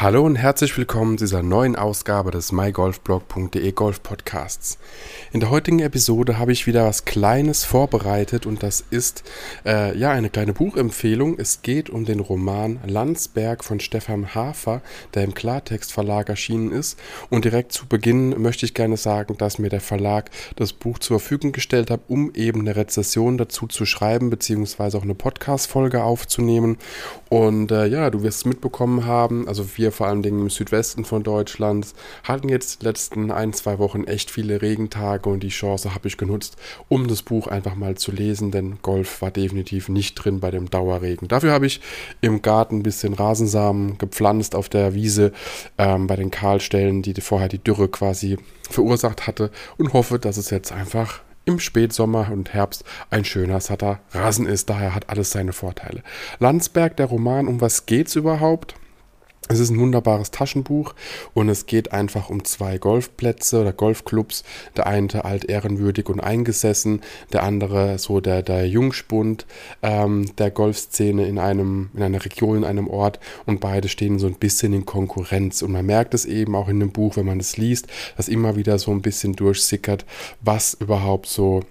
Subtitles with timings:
[0.00, 4.78] Hallo und herzlich willkommen zu dieser neuen Ausgabe des mygolfblog.de Golf Podcasts.
[5.32, 9.24] In der heutigen Episode habe ich wieder was Kleines vorbereitet und das ist
[9.66, 11.36] äh, ja eine kleine Buchempfehlung.
[11.40, 14.82] Es geht um den Roman Landsberg von Stefan Hafer,
[15.14, 16.96] der im Klartext Verlag erschienen ist.
[17.28, 21.18] Und direkt zu Beginn möchte ich gerne sagen, dass mir der Verlag das Buch zur
[21.18, 26.78] Verfügung gestellt hat, um eben eine Rezession dazu zu schreiben, beziehungsweise auch eine Podcast-Folge aufzunehmen.
[27.30, 31.04] Und äh, ja, du wirst es mitbekommen haben, also wir vor allen Dingen im Südwesten
[31.04, 35.94] von Deutschland hatten jetzt die letzten ein, zwei Wochen echt viele Regentage und die Chance
[35.94, 36.56] habe ich genutzt,
[36.88, 40.70] um das Buch einfach mal zu lesen, denn Golf war definitiv nicht drin bei dem
[40.70, 41.28] Dauerregen.
[41.28, 41.80] Dafür habe ich
[42.20, 45.32] im Garten ein bisschen Rasensamen gepflanzt auf der Wiese
[45.76, 48.38] ähm, bei den Kahlstellen, die vorher die Dürre quasi
[48.70, 54.00] verursacht hatte und hoffe, dass es jetzt einfach im Spätsommer und Herbst ein schöner, satter
[54.12, 54.68] Rasen ist.
[54.68, 56.02] Daher hat alles seine Vorteile.
[56.38, 58.74] Landsberg, der Roman, um was geht's überhaupt?
[59.48, 60.94] Es ist ein wunderbares Taschenbuch
[61.32, 64.44] und es geht einfach um zwei Golfplätze oder Golfclubs.
[64.76, 67.00] Der eine alt ehrenwürdig und eingesessen,
[67.32, 69.46] der andere so der, der Jungspund
[69.82, 74.26] ähm, der Golfszene in, einem, in einer Region, in einem Ort und beide stehen so
[74.26, 75.62] ein bisschen in Konkurrenz.
[75.62, 78.56] Und man merkt es eben auch in dem Buch, wenn man es liest, dass immer
[78.56, 80.04] wieder so ein bisschen durchsickert,
[80.42, 81.62] was überhaupt so,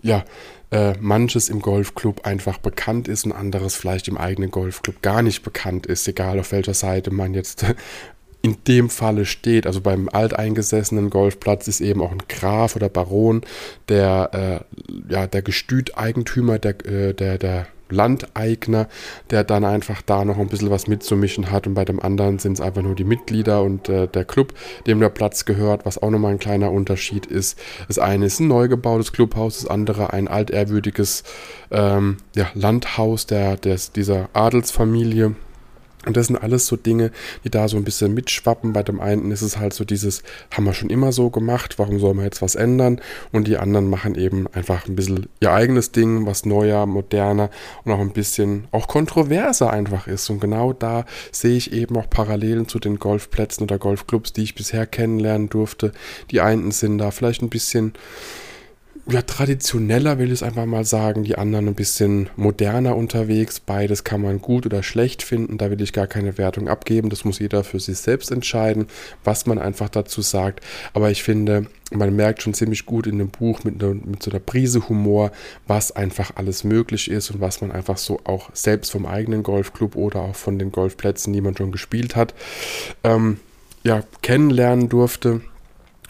[0.00, 0.24] ja,
[0.70, 5.42] äh, manches im Golfclub einfach bekannt ist und anderes vielleicht im eigenen Golfclub gar nicht
[5.42, 7.64] bekannt ist, egal auf welcher Seite man jetzt
[8.42, 9.66] in dem Falle steht.
[9.66, 13.42] Also beim alteingesessenen Golfplatz ist eben auch ein Graf oder Baron,
[13.88, 18.88] der, äh, ja, der Gestüteigentümer der, äh, der, der Landeigner,
[19.30, 22.54] der dann einfach da noch ein bisschen was mitzumischen hat und bei dem anderen sind
[22.54, 24.54] es einfach nur die Mitglieder und äh, der Club,
[24.86, 27.58] dem der Platz gehört, was auch nochmal ein kleiner Unterschied ist.
[27.86, 31.24] Das eine ist ein neu gebautes Clubhaus, das andere ein altehrwürdiges
[31.70, 35.34] ähm, ja, Landhaus der, des, dieser Adelsfamilie
[36.06, 37.10] und das sind alles so Dinge,
[37.44, 38.72] die da so ein bisschen mitschwappen.
[38.72, 40.22] Bei dem einen ist es halt so dieses,
[40.54, 43.00] haben wir schon immer so gemacht, warum soll man jetzt was ändern?
[43.32, 47.50] Und die anderen machen eben einfach ein bisschen ihr eigenes Ding, was neuer, moderner
[47.84, 50.30] und auch ein bisschen auch kontroverser einfach ist.
[50.30, 54.54] Und genau da sehe ich eben auch Parallelen zu den Golfplätzen oder Golfclubs, die ich
[54.54, 55.92] bisher kennenlernen durfte.
[56.30, 57.94] Die einen sind da vielleicht ein bisschen
[59.10, 63.58] ja, traditioneller will ich es einfach mal sagen, die anderen ein bisschen moderner unterwegs.
[63.58, 67.08] Beides kann man gut oder schlecht finden, da will ich gar keine Wertung abgeben.
[67.08, 68.86] Das muss jeder für sich selbst entscheiden,
[69.24, 70.62] was man einfach dazu sagt.
[70.92, 74.30] Aber ich finde, man merkt schon ziemlich gut in dem Buch mit, ne, mit so
[74.30, 75.32] einer Prise Humor,
[75.66, 79.96] was einfach alles möglich ist und was man einfach so auch selbst vom eigenen Golfclub
[79.96, 82.34] oder auch von den Golfplätzen, die man schon gespielt hat,
[83.04, 83.40] ähm,
[83.84, 85.40] ja, kennenlernen durfte.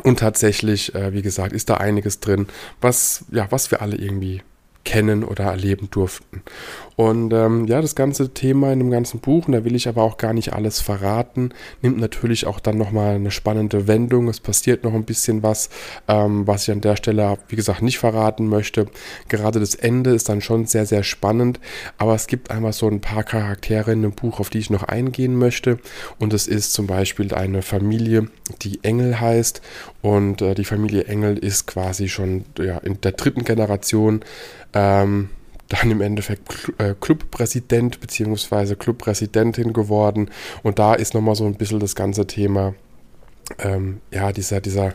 [0.02, 2.46] Und tatsächlich, äh, wie gesagt, ist da einiges drin,
[2.80, 4.42] was, ja, was wir alle irgendwie
[4.88, 6.40] kennen oder erleben durften.
[6.96, 10.02] Und ähm, ja, das ganze Thema in dem ganzen Buch, und da will ich aber
[10.02, 11.50] auch gar nicht alles verraten,
[11.82, 14.28] nimmt natürlich auch dann nochmal eine spannende Wendung.
[14.28, 15.68] Es passiert noch ein bisschen was,
[16.08, 18.86] ähm, was ich an der Stelle, wie gesagt, nicht verraten möchte.
[19.28, 21.60] Gerade das Ende ist dann schon sehr, sehr spannend,
[21.98, 24.84] aber es gibt einfach so ein paar Charaktere in dem Buch, auf die ich noch
[24.84, 25.78] eingehen möchte.
[26.18, 28.28] Und es ist zum Beispiel eine Familie,
[28.62, 29.60] die Engel heißt.
[30.02, 34.20] Und äh, die Familie Engel ist quasi schon ja, in der dritten Generation
[34.74, 35.30] ähm,
[35.68, 38.74] dann im Endeffekt äh, Clubpräsident bzw.
[38.74, 40.30] Clubpräsidentin geworden.
[40.62, 42.74] Und da ist nochmal so ein bisschen das ganze Thema,
[43.58, 44.94] ähm, ja, dieser, dieser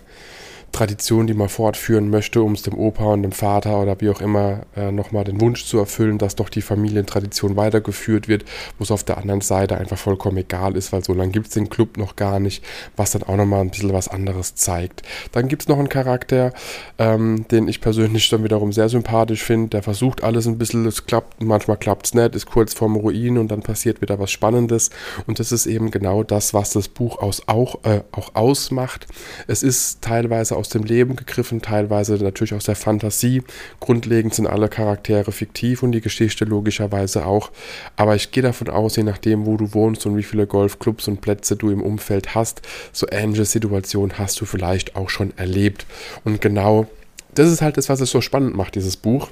[0.73, 4.21] Tradition, die man fortführen möchte, um es dem Opa und dem Vater oder wie auch
[4.21, 8.43] immer äh, nochmal den Wunsch zu erfüllen, dass doch die Familientradition weitergeführt wird,
[8.79, 11.53] wo es auf der anderen Seite einfach vollkommen egal ist, weil so lange gibt es
[11.53, 12.65] den Club noch gar nicht,
[12.97, 15.03] was dann auch nochmal ein bisschen was anderes zeigt.
[15.31, 16.53] Dann gibt es noch einen Charakter,
[16.97, 21.05] ähm, den ich persönlich dann wiederum sehr sympathisch finde, der versucht alles ein bisschen, es
[21.05, 24.89] klappt, manchmal klappt es nicht, ist kurz vorm Ruin und dann passiert wieder was Spannendes
[25.27, 29.05] und das ist eben genau das, was das Buch aus, auch, äh, auch ausmacht.
[29.45, 33.43] Es ist teilweise auch aus dem Leben gegriffen, teilweise natürlich aus der Fantasie.
[33.81, 37.51] Grundlegend sind alle Charaktere fiktiv und die Geschichte logischerweise auch.
[37.97, 41.19] Aber ich gehe davon aus, je nachdem, wo du wohnst und wie viele Golfclubs und
[41.19, 42.61] Plätze du im Umfeld hast,
[42.93, 45.85] so ähnliche Situationen hast du vielleicht auch schon erlebt.
[46.23, 46.87] Und genau
[47.35, 49.29] das ist halt das, was es so spannend macht, dieses Buch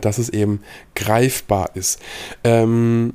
[0.00, 0.62] dass es eben
[0.96, 2.00] greifbar ist.
[2.42, 3.14] Ähm,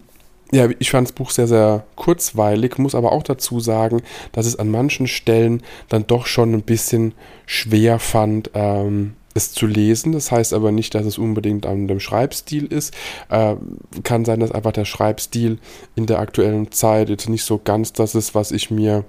[0.51, 4.01] ja, ich fand das Buch sehr, sehr kurzweilig, muss aber auch dazu sagen,
[4.33, 7.13] dass es an manchen Stellen dann doch schon ein bisschen
[7.45, 10.12] schwer fand, ähm, es zu lesen.
[10.12, 12.94] Das heißt aber nicht, dass es unbedingt an dem Schreibstil ist.
[13.30, 13.56] Äh,
[14.03, 15.59] kann sein, dass einfach der Schreibstil
[15.95, 19.06] in der aktuellen Zeit jetzt nicht so ganz das ist, was ich mir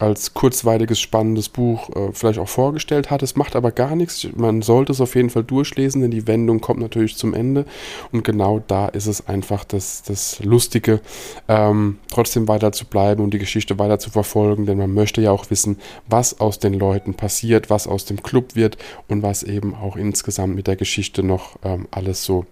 [0.00, 3.22] als kurzweiliges, spannendes Buch äh, vielleicht auch vorgestellt hat.
[3.22, 4.26] Es macht aber gar nichts.
[4.34, 7.66] Man sollte es auf jeden Fall durchlesen, denn die Wendung kommt natürlich zum Ende.
[8.10, 11.00] Und genau da ist es einfach das, das Lustige,
[11.48, 15.32] ähm, trotzdem weiter zu bleiben und die Geschichte weiter zu verfolgen, denn man möchte ja
[15.32, 19.74] auch wissen, was aus den Leuten passiert, was aus dem Club wird und was eben
[19.74, 22.46] auch insgesamt mit der Geschichte noch ähm, alles so,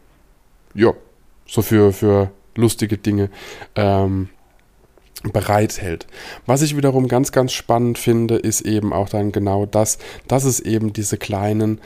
[0.74, 0.92] ja,
[1.46, 3.30] so für, für lustige Dinge
[3.74, 4.28] ähm,
[5.22, 6.06] bereithält.
[6.46, 9.98] Was ich wiederum ganz, ganz spannend finde, ist eben auch dann genau das,
[10.28, 11.80] dass es eben diese kleinen,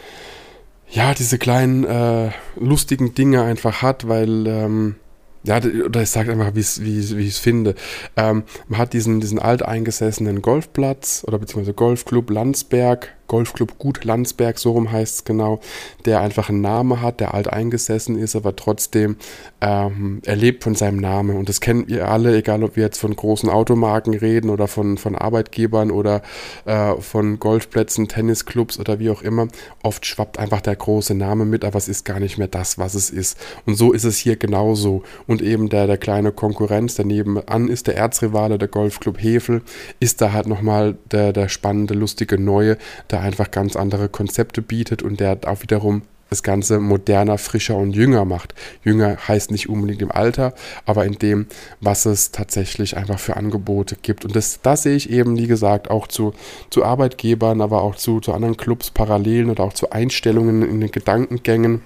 [0.88, 4.96] ja, diese kleinen äh, lustigen Dinge einfach hat, weil ähm,
[5.44, 7.74] ja, oder ich sage einfach, wie ich es finde.
[8.16, 14.72] Ähm, man hat diesen, diesen alteingesessenen Golfplatz oder beziehungsweise Golfclub Landsberg, Golfclub Gut Landsberg, so
[14.72, 15.58] rum heißt es genau,
[16.04, 19.16] der einfach einen Namen hat, der alt eingesessen ist, aber trotzdem
[19.62, 21.38] ähm, er von seinem Namen.
[21.38, 24.98] Und das kennen wir alle, egal ob wir jetzt von großen Automarken reden oder von,
[24.98, 26.20] von Arbeitgebern oder
[26.66, 29.48] äh, von Golfplätzen, Tennisclubs oder wie auch immer.
[29.82, 32.94] Oft schwappt einfach der große Name mit, aber es ist gar nicht mehr das, was
[32.94, 33.38] es ist.
[33.64, 35.04] Und so ist es hier genauso.
[35.26, 39.62] Und eben der, der kleine Konkurrenz, der nebenan ist, der Erzrivale, der Golfclub Hefel,
[40.00, 42.76] ist da halt nochmal der, der spannende, lustige Neue,
[43.10, 46.02] der einfach ganz andere Konzepte bietet und der auch wiederum
[46.32, 48.54] das Ganze moderner, frischer und jünger macht.
[48.82, 50.54] Jünger heißt nicht unbedingt im Alter,
[50.86, 51.46] aber in dem,
[51.80, 54.24] was es tatsächlich einfach für Angebote gibt.
[54.24, 56.32] Und das, das sehe ich eben, wie gesagt, auch zu,
[56.70, 60.90] zu Arbeitgebern, aber auch zu, zu anderen Clubs parallelen oder auch zu Einstellungen in den
[60.90, 61.82] Gedankengängen.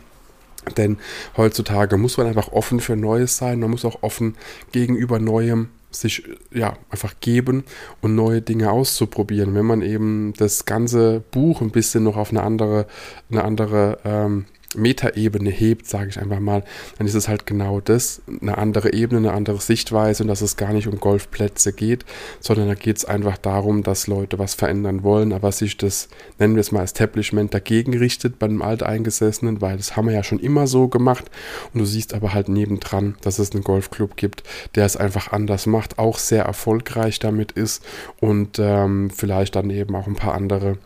[0.76, 0.98] Denn
[1.36, 4.36] heutzutage muss man einfach offen für Neues sein, man muss auch offen
[4.70, 5.70] gegenüber Neuem
[6.00, 6.22] sich
[6.52, 7.64] ja einfach geben
[8.00, 9.54] und neue Dinge auszuprobieren.
[9.54, 12.86] Wenn man eben das ganze Buch ein bisschen noch auf eine andere,
[13.30, 16.64] eine andere ähm, Metaebene hebt, sage ich einfach mal,
[16.98, 20.56] dann ist es halt genau das, eine andere Ebene, eine andere Sichtweise und dass es
[20.56, 22.04] gar nicht um Golfplätze geht,
[22.40, 26.08] sondern da geht es einfach darum, dass Leute was verändern wollen, aber sich das,
[26.38, 30.24] nennen wir es mal, Establishment dagegen richtet bei einem Alteingesessenen, weil das haben wir ja
[30.24, 31.30] schon immer so gemacht.
[31.72, 34.42] Und du siehst aber halt nebendran, dass es einen Golfclub gibt,
[34.74, 37.84] der es einfach anders macht, auch sehr erfolgreich damit ist
[38.20, 40.78] und ähm, vielleicht dann eben auch ein paar andere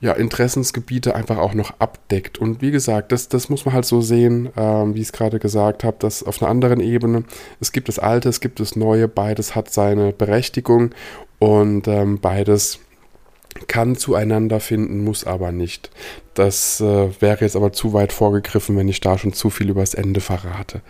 [0.00, 2.38] ja, Interessensgebiete einfach auch noch abdeckt.
[2.38, 5.38] Und wie gesagt, das, das muss man halt so sehen, ähm, wie ich es gerade
[5.38, 7.24] gesagt habe, dass auf einer anderen Ebene,
[7.60, 10.90] es gibt das Alte, es gibt das Neue, beides hat seine Berechtigung
[11.38, 12.80] und ähm, beides
[13.68, 15.90] kann zueinander finden, muss aber nicht.
[16.34, 19.94] Das äh, wäre jetzt aber zu weit vorgegriffen, wenn ich da schon zu viel übers
[19.94, 20.82] Ende verrate.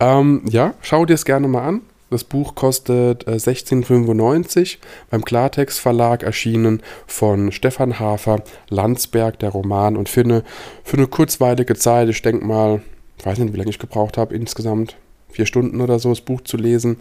[0.00, 1.82] Ähm, ja, schau dir es gerne mal an.
[2.08, 4.78] Das Buch kostet äh, 16,95
[5.10, 9.96] beim Klartext Verlag erschienen von Stefan Hafer, Landsberg, der Roman.
[9.96, 10.44] Und eine,
[10.84, 12.80] für eine kurzweilige Zeit, ich denke mal,
[13.18, 14.96] ich weiß nicht, wie lange ich gebraucht habe insgesamt,
[15.36, 16.96] vier Stunden oder so das Buch zu lesen,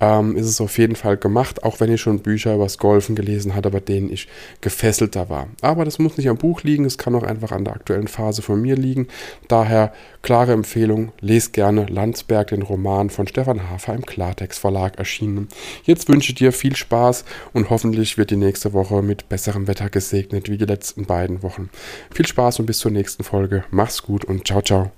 [0.00, 3.16] ähm, ist es auf jeden Fall gemacht, auch wenn ich schon Bücher über das Golfen
[3.16, 4.28] gelesen hatte, bei denen ich
[4.60, 5.48] gefesselter war.
[5.62, 8.42] Aber das muss nicht am Buch liegen, es kann auch einfach an der aktuellen Phase
[8.42, 9.08] von mir liegen.
[9.48, 9.92] Daher
[10.22, 15.48] klare Empfehlung, lest gerne Landsberg, den Roman von Stefan Hafer im Klartext Verlag erschienen.
[15.84, 19.88] Jetzt wünsche ich dir viel Spaß und hoffentlich wird die nächste Woche mit besserem Wetter
[19.88, 21.70] gesegnet wie die letzten beiden Wochen.
[22.12, 23.64] Viel Spaß und bis zur nächsten Folge.
[23.70, 24.97] Mach's gut und ciao, ciao.